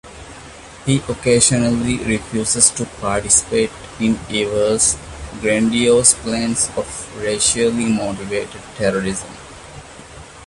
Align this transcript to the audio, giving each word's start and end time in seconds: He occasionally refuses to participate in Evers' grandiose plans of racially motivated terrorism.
He 0.87 0.97
occasionally 1.07 1.97
refuses 1.99 2.71
to 2.71 2.85
participate 2.85 3.69
in 3.99 4.17
Evers' 4.31 4.97
grandiose 5.41 6.15
plans 6.15 6.69
of 6.75 7.15
racially 7.21 7.85
motivated 7.85 8.61
terrorism. 8.77 9.29